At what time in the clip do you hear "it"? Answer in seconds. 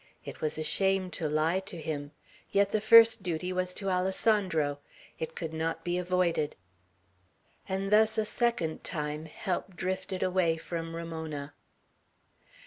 0.25-0.41, 5.19-5.35